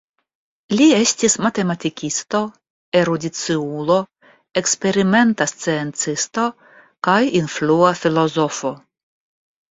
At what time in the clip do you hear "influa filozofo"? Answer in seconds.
7.41-8.73